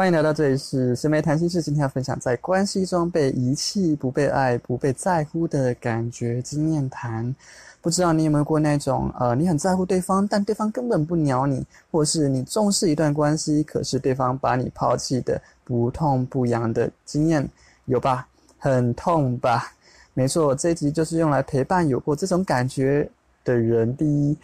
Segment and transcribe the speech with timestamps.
[0.00, 1.60] 欢迎来到这里是深梅谈心事。
[1.60, 7.36] 今天要分享在关系中被遗弃、不被爱、不被在乎的感觉经验谈。
[7.82, 17.46] 不知道你有没有过那种呃，你很在乎对方，但对方根本不鸟你，或是你重视一段关系，可是对方把你抛弃的不痛不痒的经验，
[17.84, 18.26] 有吧？
[18.56, 19.70] 很痛吧？
[20.14, 23.06] 没错，这一集就是用来陪伴有过这种感觉
[23.44, 23.94] 的人。
[23.94, 24.34] 第一，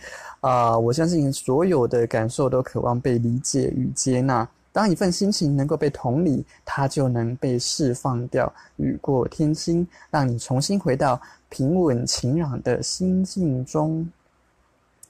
[0.41, 4.46] 啊，我相信所有的感受都渴望被理解与接纳。
[4.77, 14.06] 当一份心情能够被同理，它就能被释放掉，雨过天晴，让你重新回到平稳晴朗的心境中。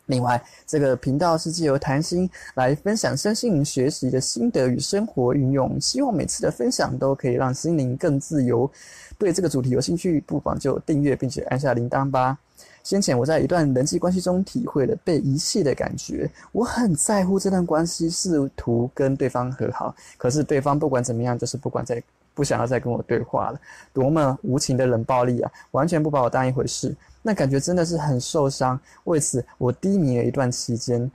[0.04, 8.70] 另外，这个频道是借由谈心来分享身心学习的心得与生活运用，希望每次的分享都可以让心灵更自由。
[9.18, 12.38] 对这个主题有兴趣，不妨就订阅并且按下铃铛吧。
[12.86, 22.00] 先前我在一段人际关系中体会了被遗弃的感觉，我很在乎这段关系，试图跟对方和好，可是对方不管怎么样，就是不管再
[22.32, 23.60] 不想要再跟我对话了，
[23.92, 28.78] 多么无情的冷暴力啊，完全不把我当一回事，那感觉真的是很受伤。
[29.02, 31.10] 为此，我低迷了一段期间，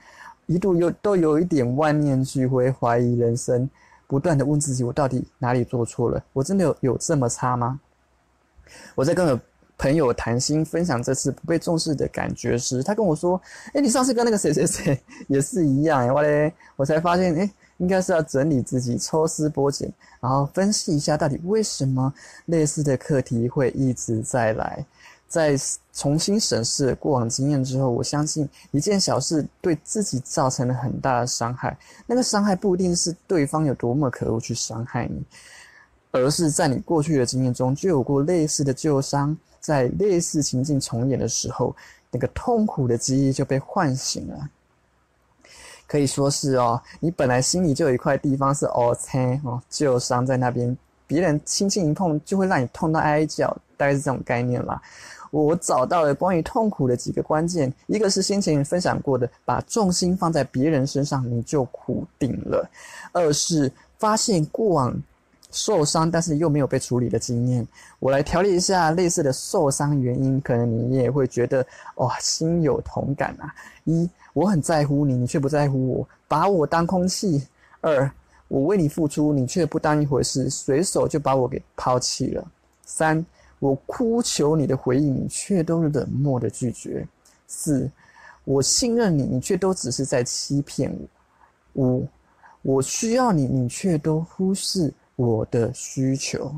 [0.47, 3.69] 一度有都有一点万念俱灰，怀疑人生，
[4.08, 6.22] 不断的问自己，我到底哪里做错了？
[6.33, 7.80] 我真的有有这么差吗？
[8.94, 9.39] 我在跟我。
[9.81, 13.41] 朋友谈心分享这次不被重视的感觉时，他跟我说
[13.73, 22.13] ：“哎，你上次跟那个谁谁谁也是一样。”我嘞，我才发现，哎，应该是要整理自己，抽丝剥茧，然后分析一下到底为什么
[22.45, 24.85] 类似的课题会一直在来。
[25.27, 25.55] 在
[25.93, 31.75] 重新审视过往经验之后，我相信一件小事对自己造成了很大的伤害。
[32.05, 35.23] 那个伤害不一定是对方有多么可恶去伤害你，
[36.12, 39.36] 而是在你过去的经验中就有过类似的旧伤。
[39.59, 41.76] 在类似情境重演的时候，
[42.09, 44.50] 那个痛苦的记忆就被唤醒了。
[45.86, 54.82] 可以说是哦，你本来心里就有一块地方是哦，切哦，旧伤在那边，别人轻轻一碰就会让你痛到哀叫，大概是这种概念啦。
[55.30, 62.67] 我找到了关于痛苦的几个关键，一个是先前分享过的，把重心放在别人身上你就苦定了；
[63.11, 65.00] 二是发现过往。
[65.52, 67.67] 受伤，但是又没有被处理的经验，
[68.00, 73.54] 我来调理一下类似的受伤原因，可能你也会觉得哇，心有同感啊。
[73.84, 77.42] 一，我很在乎你，你却不在乎我，把我当空气；
[77.82, 78.10] 二，
[78.48, 82.44] 我为你付出，你却不当一回事，随手就把我给抛弃了；
[82.86, 83.26] 三，
[83.60, 87.06] 我哭求你的回应，你却都冷漠的拒绝；
[87.48, 87.89] 四，
[88.45, 90.92] 我信任你，你却都只是在欺骗
[91.73, 92.08] 我；五，
[92.62, 94.94] 我需要你，你却都忽视。
[95.16, 96.54] 我的需求，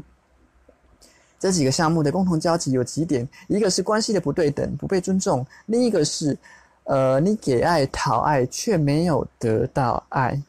[1.40, 6.38] 这几个项目的共同交集有几点：一个是关系的不对等、不被尊重；另一个是，
[6.86, 10.42] 呃，你给爱、讨爱却没有得到爱。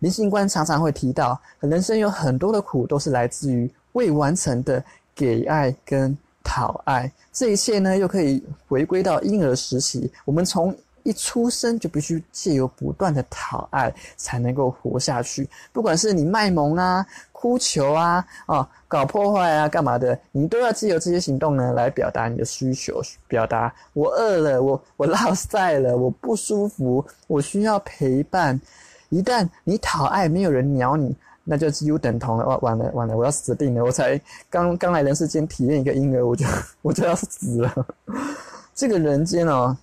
[0.00, 4.84] 灵性观常常会提到，人生有很多的苦都是来自于未完成的
[5.14, 7.10] 给爱跟讨爱。
[7.32, 10.76] 这一切呢，又可以回归到婴儿时期，我们从。
[11.02, 28.60] 一出生就必须借由不断的讨爱才能够活下去，不管是你卖萌啊、哭求啊、哦搞破坏啊、干嘛的，你都要借由这些行动呢来表达你的需求，表达我饿了，我我落晒了，我不舒服，我需要陪伴。
[29.08, 33.84] 一旦你讨爱没有人鸟你，那就几乎等同了，完了完了，我要死定了！
[33.84, 36.46] 我才刚刚来人世间体验一个婴儿，我就
[36.82, 37.86] 我就要死了。
[38.74, 39.76] 这个人间哦。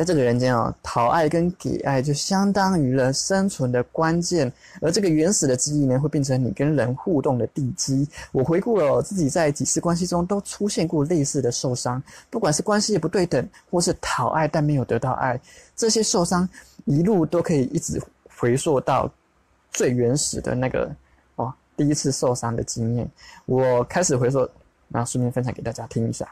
[0.00, 4.50] 在这个人间啊，讨爱跟给爱就相当于了生存的关键，
[4.80, 8.08] 而这个原始的记忆呢，会变成你跟人互动的地基。
[8.32, 15.38] 我回顾了自己在几次关系中都出现过类似的受伤，不管是关系不对等，或是讨爱但没有得到爱，
[15.76, 16.48] 这些受伤
[16.86, 18.00] 一路都可以一直
[18.38, 19.12] 回溯到
[19.70, 20.90] 最原始的那个
[21.36, 23.06] 哦，第一次受伤的经验。
[23.44, 24.48] 我开始回溯，
[24.88, 26.26] 然后顺便分享给大家听一下。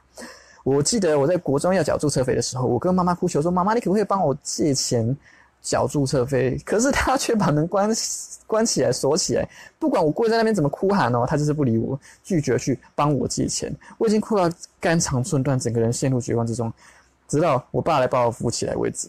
[0.68, 5.16] 我记得我在国中要缴注册费的时候，我跟妈妈哭求说：“妈妈，你可不可以帮我借钱
[5.62, 7.90] 缴注册费？”可是她却把门关
[8.46, 9.48] 关起来锁起来，
[9.78, 13.74] 不管我跪在那边怎么哭喊哦，她就是不理我，拒绝去帮我借钱。
[13.98, 16.72] 我已经哭到肝肠寸断，整个人陷入绝望之中，
[17.26, 19.08] 直到我爸来把我扶起来为止。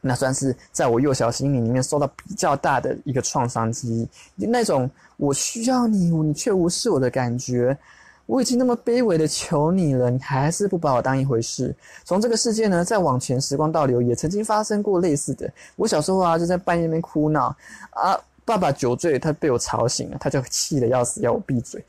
[0.00, 7.76] 那算是在我幼小心灵里面受到比较大的一个创伤之一，那种我需要你，你却无视我的感觉。
[8.30, 11.74] 我已经那么卑微的求你了，你还是不把我当一回事。
[12.04, 15.52] 从这个世界呢，再往前时光倒流，也曾经发生过类似的。
[15.74, 17.48] 我小时候啊，就在半夜里面哭闹
[17.90, 21.84] 啊，爸爸酒醉，他被我吵醒了，他就气得要死，要我闭嘴。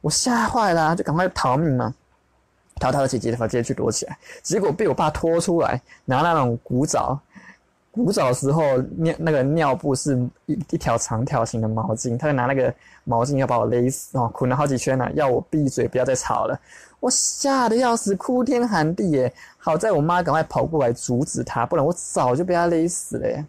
[0.00, 1.94] 我吓坏了，就赶快逃命嘛，
[2.80, 4.18] 逃到了姐姐的房间去躲起来。
[4.42, 7.16] 结果被我爸拖出来，拿那种古早
[7.94, 12.74] 古早时候尿那个尿布是一一条长条形的毛巾，他就拿那个
[13.04, 16.58] 毛巾要把我勒死哦，捆了好几圈呢，要我闭嘴，不要再吵了。
[16.98, 19.32] 我吓得要死，哭天喊地耶！
[19.58, 23.46] 好在我妈赶快跑过来阻止他，不然我早就被他勒死了耶！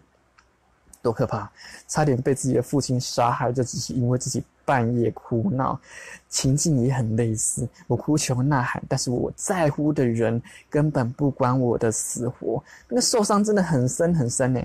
[1.02, 1.50] 多可怕，
[1.88, 5.80] 差点被自己的父亲杀害，就只是因为自己半夜哭闹，
[6.28, 7.66] 情境也很类似。
[7.86, 14.60] 我哭求呐喊，但是我在乎的人根本不管我的死活，那个受伤真的很深很深呢。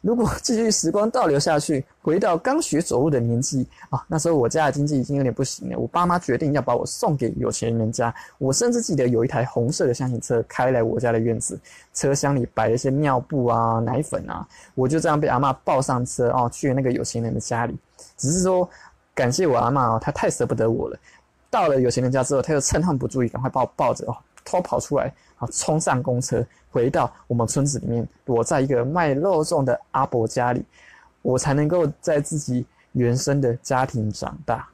[0.00, 5.76] 如果继续时光倒流下去，回到刚学走路的年纪啊，那时候我家的经济已经有点不行了。
[5.76, 8.14] 我爸妈决定要把我送给有钱人家。
[8.38, 11.58] 我甚至记得有一台红色的箱型车开来我家的院子，
[11.92, 14.46] 车厢里摆了一些尿布啊、奶粉啊。
[14.76, 17.76] 我就这样被阿妈抱上车哦，去那个有钱人的家里。
[18.16, 18.68] 只是说
[19.18, 20.96] 感谢我阿妈哦，她太舍不得我了。
[21.50, 25.12] 到了有钱人家之后，她又趁他们不注意，赶快把我抱着哦，偷跑出来。
[25.38, 25.46] 啊！
[25.52, 30.64] 冲上公车，回到我们村子里面，躲在一个卖肉粽的阿伯家里，
[31.22, 34.68] 我才能够在自己原生的家庭长大。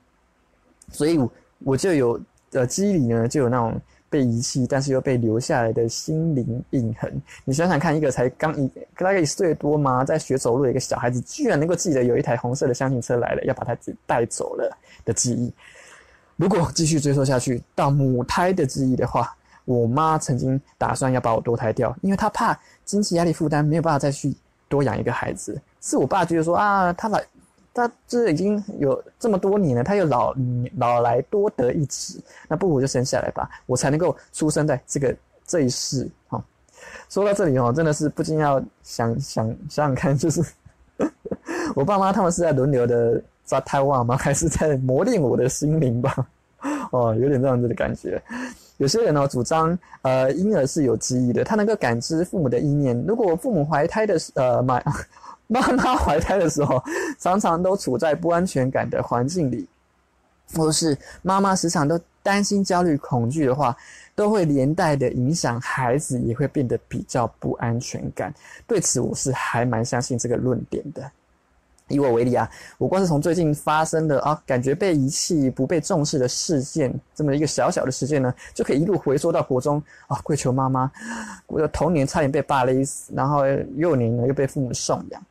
[0.90, 1.20] 所以，
[1.58, 2.19] 我就有
[2.52, 3.79] 呃记忆里呢，就有那种
[4.14, 7.20] 被遗弃，但是又被留下来的心灵印痕。
[7.44, 13.76] 你想想看，一个才刚一大概一岁多嘛，在学走路的一个小孩子，居然能够记得有一台红色的箱型车来了，要把他
[14.06, 14.70] 带走了
[15.05, 15.52] 的记忆。
[16.37, 19.37] 如果继续追溯下去，到母胎的记忆的话。
[19.66, 24.37] 我妈曾经打算要把我堕胎掉，因为她怕经济压力负担没有办法再去
[24.69, 25.58] 多养一个孩子。
[25.81, 27.25] 是我爸觉得说啊，他来，
[27.75, 30.32] 他这已经有这么多年了，他又老
[30.79, 36.09] 老来多得一子，那不如就生下来吧，我才能够出生在这个这一世。
[36.29, 36.43] 哈，
[37.11, 40.41] 说到这里哦，真的是不禁要想想想想看，就是
[41.75, 44.17] 我爸妈他们是在轮流的抓胎旺吗？
[44.17, 46.15] 还是在磨练我的心灵吧？
[46.93, 48.23] 哦，有点这样子的感觉。
[48.79, 52.97] 有些人呢主张，呃，婴儿是有记忆的，他能够感知父母的意念。
[53.06, 54.81] 如果父母怀胎的时，呃，妈
[55.46, 56.82] 妈妈怀胎的时候，
[57.19, 59.69] 常常都处在不安全感的环境里，
[60.56, 63.76] 或是妈妈时常都担心、焦虑、恐惧的话，
[64.14, 68.32] 都会连带的影响孩子，也会变得比较不安全感。
[68.67, 71.11] 对此，我是还蛮相信这个论点的。
[71.88, 80.90] 以我为例啊，我光是从最近发生的啊，感觉被遗弃、不被重视的事件，这么一个小小的事件呢，就可以一路回溯到国中啊，跪求妈妈，
[81.47, 83.44] 我的童年差点被爸勒死，然后
[83.76, 85.23] 幼年呢又被父母送养。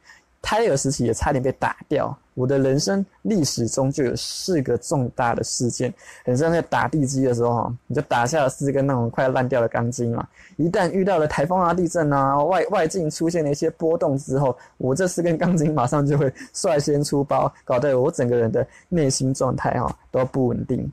[0.44, 2.16] 胎儿时期也差点被打掉。
[2.36, 5.94] 我的人生历史中就有四个重大的事件，
[6.26, 10.28] 很像在打地基的时候哈，你就打下了四根那种快烂掉的钢筋嘛。
[10.58, 20.92] 一旦遇到了台风啊、地震啊、外外境出现了一些波动之后，我这四根钢筋马上就会率先出包，搞得我整个人的内心状态哈都不稳定。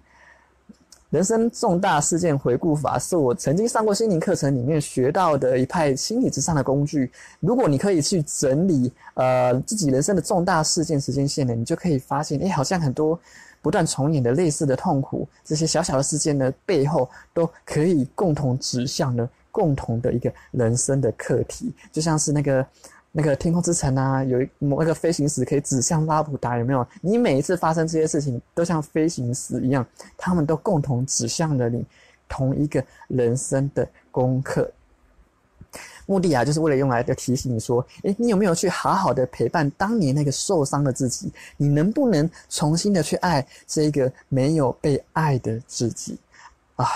[1.10, 7.10] 人生重大事件回顾法是我曾经上过心灵课程里面学到的一派心理之上的工具。
[7.40, 13.18] 如果你可以去整理呃自己人生的重大事件时间线呢，你就可以发现，哎，好像很多
[13.60, 22.64] 不断重演的类似的痛苦，这些小小的事件呢背后都可以共同指向了共同的一个人生的课题，就像是那个。
[23.12, 26.86] 那个天空之城啊，有一某那个飞行石可以指向拉普达，有没有？
[27.00, 29.84] 你每一次发生这些事情，都像飞行石一样，
[30.16, 31.84] 他们都共同指向了你
[32.28, 34.70] 同一个人生的功课。
[36.06, 41.32] 目的啊，就是为了用来的提醒你说，诶，你有没有去好好的陪伴当年那个受伤的自己？
[41.56, 46.16] 你能不能重新的去爱这个没有被爱的自己？
[46.76, 46.86] 啊，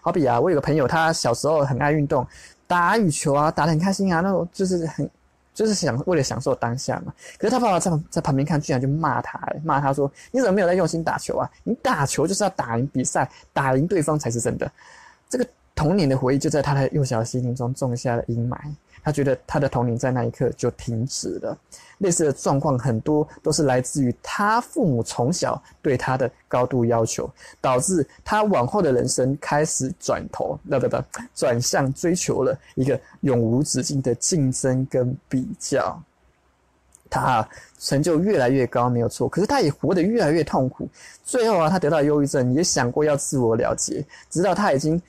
[0.00, 2.26] 好比啊，我有个朋友，他小时候很爱运动，
[2.66, 5.10] 打羽球啊，打得很开心啊，那种就是很。
[5.56, 11.50] 就是想为了享受当下嘛，可是他爸爸在在旁边看，居然就骂他，骂他说：“你怎么没有在用心打球啊？
[11.64, 14.70] 你打球就是要打赢比赛，打赢对方才是真的。”
[15.30, 18.58] 这个童年的回忆就在他的幼小心灵中种下了阴霾。
[19.06, 21.56] 他觉得他的童年在那一刻就停止了。
[21.98, 30.96] 类似的状况很多都是来自于他父母从小对他的高度要求，导致他往后的人生开始转头，不不不，
[31.36, 35.96] 转向追求了一个永无止境的竞争跟比较。
[37.08, 37.48] 他
[37.78, 40.88] 成就越来越高，没有错，可是他也活得越来越痛苦。
[41.22, 45.00] 最后啊，他得到忧郁症，也想过要自我了结，直到他已经。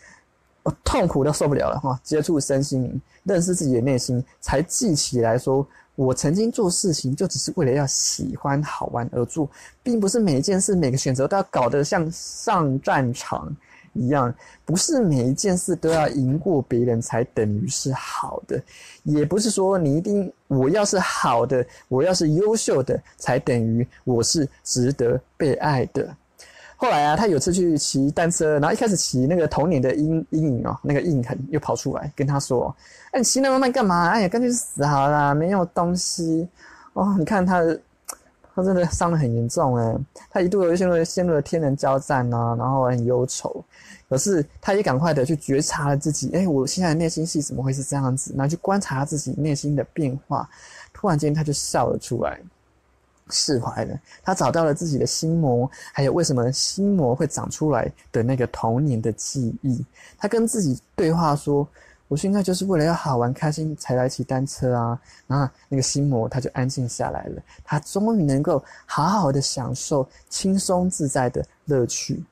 [0.84, 2.00] 痛苦都受不了了哈！
[2.04, 9.50] 接触身心灵，认识自己的内心，才记起来说，我曾经做事情就只是为了要喜欢好玩而做，
[9.82, 13.56] 并不是每一件事、每个选择都要搞得像上战场
[13.94, 14.34] 一样，
[14.66, 18.62] 不是每一件事都要赢过别人才等于是好的，
[19.04, 26.16] 也不是说你一定我要是好的，我要是优秀的才等于我是值得被爱的。
[26.80, 32.74] 后来啊，他有次去骑单车，然后一开始骑那个童年的阴阴影哦，那个印痕又跑出来，跟他说
[33.12, 34.10] ：“哎，你骑那么慢干嘛？
[34.10, 36.48] 哎呀，干脆死好了，没有东西
[36.94, 37.16] 哦。
[37.18, 37.64] 你看他，
[38.54, 39.98] 他真的伤得很严重哎，
[40.30, 43.66] 他一度有陷入陷入了天人交战呐，然后很忧愁。
[44.08, 48.34] 可是他也赶快的去觉察了自己，哎，我现在的内心戏怎么会是这样子？
[48.38, 50.48] 然后去观察自己内心的变化，
[50.94, 52.40] 突然间他就笑了出来。”
[53.30, 59.84] 释怀了，他找到了自己的心魔，还有为什么心魔会长出来的那个童年的记忆。
[60.18, 61.68] 他跟自己对话说
[62.08, 72.24] ：“我现在就是为了要好玩开心才来骑单车啊。”然后那个心魔他就安静下来了，他终于能够好好的享受轻松自在的乐趣。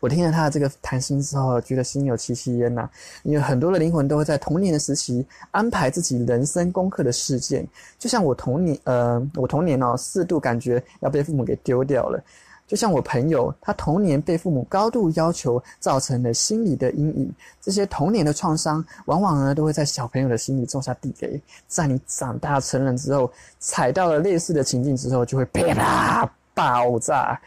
[0.00, 2.88] 我听了他的这个谈心之后，觉得心有戚戚焉呐。
[3.24, 7.66] 因为很多的灵魂都会在童年的时期安排自己人生功课的事件，
[7.98, 12.20] 就像我童年，呃，我童年哦，四度感觉要被父母给丢掉了；
[12.66, 17.32] 就像我朋友，他童年被父母高度要求，造成了心理的阴影。
[17.60, 23.28] 这些童年的创伤，往往呢都会在小朋友的心里种下地雷，在你长大成人之后，
[23.58, 27.40] 踩到了类似的情境之后，就会啪爆炸。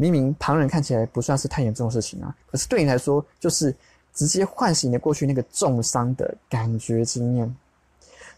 [0.00, 3.74] 明明旁人看起来不算是太严重的事情啊，可是对你来说，就是
[4.14, 7.54] 直接唤醒了过去那个重伤的感觉经验。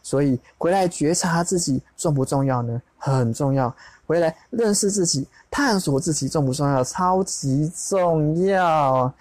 [0.03, 2.83] 所以回来觉察自己重不重要呢？
[2.99, 3.73] 很重要。
[4.05, 6.83] 回来认识自己、探索自己重不重要？
[6.83, 9.15] 超级重要。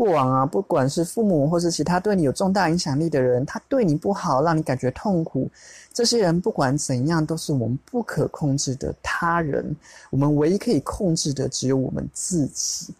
[0.00, 5.46] 过往啊，不管是父母或是其他对你有重大影响力的人，他对你不好，让你感觉痛苦。
[5.92, 9.76] 这些人不管怎样，都是我们不可控制的他人。
[10.08, 12.94] 我们唯一可以控制的，只有我们自己。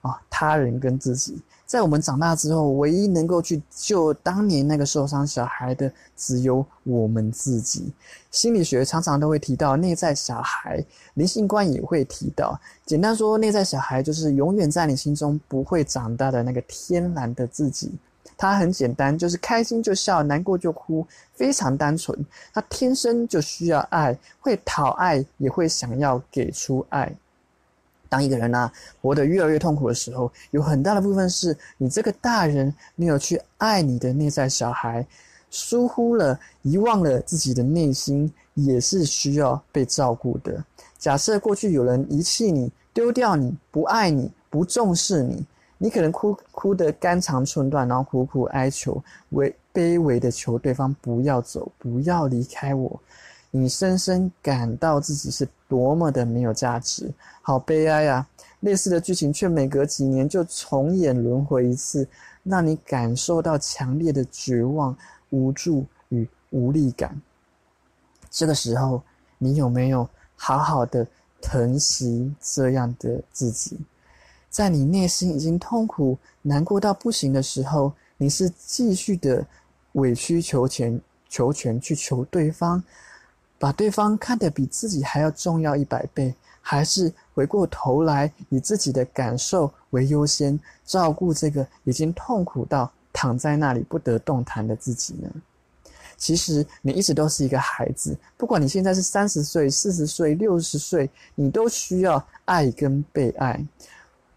[0.00, 1.38] 啊，他人跟自己。
[1.70, 7.92] 在我们长大之后，唯一能够去救当年那个受伤小孩的，只有我们自己。
[8.32, 10.84] 心理学常常都会提到内在小孩，
[11.14, 12.58] 灵性观也会提到。
[12.84, 17.92] 简单说，内在小孩就是永远在你心中不会长大的那个天然的自己。
[18.36, 22.18] 他很简单，就是开心就笑，难过就哭，非常单纯。
[22.52, 27.14] 他天生就需要爱，会讨爱，也会想要给出爱。
[28.10, 35.06] 当一个人呢活得越来越痛苦的时候，有很大的部分是你这个大人没有去爱你的内在小孩，
[35.50, 40.62] 疏忽了、遗忘了自己的内心也是需要被照顾的。
[40.98, 45.46] 假设过去有人遗弃你、丢掉你、不爱你、不重视你，
[45.78, 53.00] 你可能哭哭得肝肠寸断，然后苦苦哀求、微卑微的求对方不要走、不要离开我。
[53.50, 58.26] 你深深感到自己是多么的没有价值，好悲哀啊！
[58.60, 62.06] 类似的剧情却每隔几年就重演轮回一次，
[62.44, 64.96] 让你感受到强烈的绝望、
[65.30, 67.20] 无助与无力感。
[68.30, 69.02] 这个时候，
[69.38, 71.06] 你有没有好好的
[71.40, 73.78] 疼惜这样的自己？
[74.48, 79.44] 在你内心已经痛苦、难过到不行的时候，你是继续的
[79.92, 82.82] 委曲求全、求全去求对方？
[83.60, 95.30] 把对方看得比自己还要重要一百倍，还是回过头来以自己的感受为优先，照顾这个已经痛苦到躺在那里不得动弹的自己呢？
[96.16, 103.62] 其实你一直都是一个孩子，不管你现在是三十岁、四十岁、六十岁，你都需要爱跟被爱。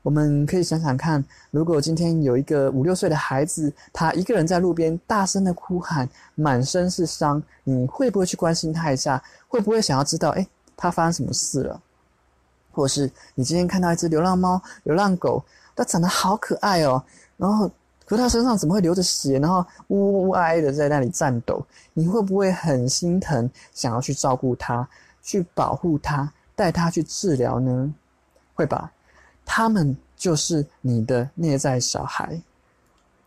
[0.03, 9.23] 我们可以想想看，如果今天有一个五六岁的孩子，他一个人在路边大声的哭喊，满身是伤，你会不会去关心他一下？
[9.47, 10.45] 会不会想要知道，哎，
[10.75, 11.81] 他发生什么事了？
[12.73, 15.43] 或是你今天看到一只流浪猫、流浪狗，
[15.75, 17.01] 它长得好可爱哦，
[17.37, 17.71] 然后
[18.03, 21.65] 可它身上怎么会流着血，然后呜呜哀的在那里颤抖？
[21.93, 24.85] 你会不会很心疼，想要去照顾它，
[25.21, 27.93] 去保护它，带它去治疗呢？
[28.55, 28.91] 会吧？
[29.45, 32.41] 他们就是你的内在小孩，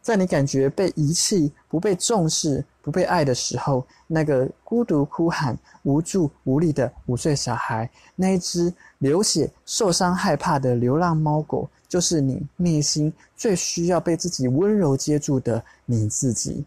[0.02, 16.64] 在你感觉被遗弃、不被重视、不被爱的时候，那个孤独哭喊、无助无力的五岁小孩，那一只流血、受伤、害怕的流浪猫狗，就是你内心最需要被自己温柔接住的你自己。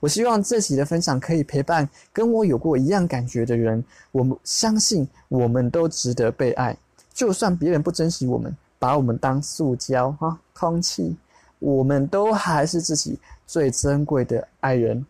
[0.00, 3.82] 我希望这期的分享可以陪伴跟我有过一样感觉的人。
[4.12, 6.76] 我们相信，我们都值得被爱，
[7.12, 8.56] 就算别人不珍惜我们。
[8.78, 11.16] 把我们当塑胶哈，空气，
[11.58, 15.04] 我们都还是自己最珍贵的爱人。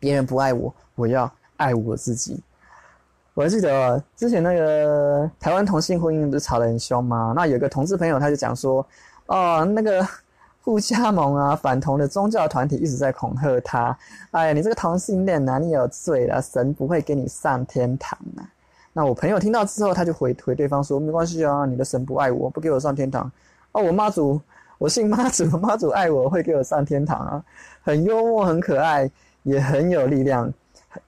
[0.00, 2.40] 别人不爱我，我要爱我自己。
[3.34, 7.32] 我还记得之前那个台湾同性婚姻不是吵得很凶吗？
[7.36, 8.86] 那有个同志朋友他就讲说，
[9.26, 10.06] 哦，那个
[10.62, 13.96] 互加盟啊，反同的宗教团体一直在恐吓他。
[14.32, 16.42] 哎呀，你这个同性恋哪里有罪了？
[16.42, 18.42] 神不会给你上天堂啊！
[18.98, 23.30] 那我朋友听到之后，他就回回对方说：“没关系啊，你的神不爱我，不给我上天堂。
[23.70, 24.40] 哦，我妈祖，
[24.76, 27.44] 我信妈祖， 妈祖爱我，会给我上天堂啊。”
[27.80, 29.08] 很幽默，很可爱，
[29.44, 30.52] 也很有力量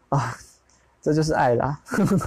[0.09, 0.37] 啊！
[1.02, 1.80] 这就是爱啦。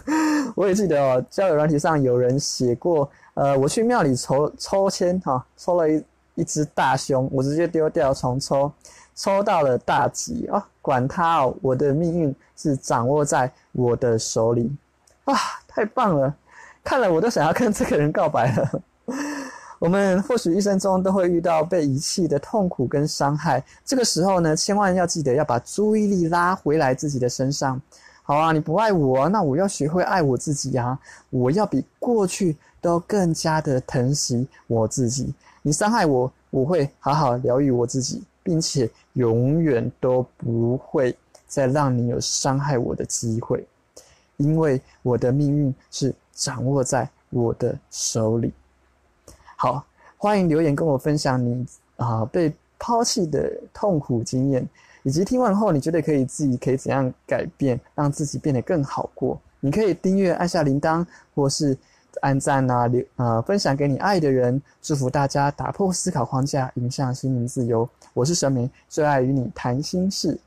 [0.53, 6.03] 我也记得哦，交友软体上有人写过，呃，我去庙里抽抽签哈，抽了一
[6.35, 8.69] 一只大凶，我直接丢掉重抽，
[9.15, 10.67] 抽到了大吉啊！
[10.81, 14.69] 管他哦，我的命运是掌握在我的手里。
[15.25, 15.37] 哇，
[15.67, 16.35] 太棒了！
[16.83, 18.81] 看了我都想要跟这个人告白了。
[19.79, 27.81] 我们或许一生中都会遇到被遗弃的痛苦跟伤害，这个时候呢，千万要记得要把注意力拉回来自己的身上。
[28.21, 30.97] 好啊，你不爱我，那我要学会爱我自己呀！
[31.29, 35.33] 我要比过去都更加的疼惜我自己。
[35.61, 41.13] 你伤害我，我会好好疗愈我自己，并且永远都不会
[41.45, 43.65] 再让你有伤害我的机会。
[44.37, 48.51] 因为我的命运是掌握在我的手里。
[49.55, 49.85] 好，
[50.17, 51.65] 欢迎留言跟我分享你
[51.97, 54.67] 啊被抛弃的痛苦经验，
[55.03, 59.39] 以及听完后你觉得可以自己可以怎样改变，让自己变得更好过。
[59.59, 61.77] 你可以订阅、按下铃铛，或是
[62.21, 64.61] 按赞啊留啊分享给你爱的人。
[64.81, 67.87] 祝福大家打破思考框架，迎向心灵自由。
[68.13, 70.37] 我是神明，最爱与你谈心事。